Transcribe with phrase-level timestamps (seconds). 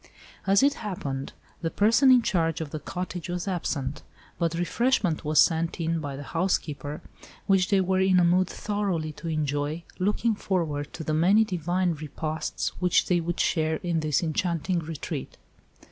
[0.47, 1.31] As it happened,
[1.61, 4.01] the person in charge of the cottage was absent,
[4.39, 7.03] but refreshment was sent in by the housekeeper,
[7.45, 11.93] which they were in a mood thoroughly to enjoy, looking forward to the many divine
[11.93, 15.37] repasts which they would share in this enchanting retreat.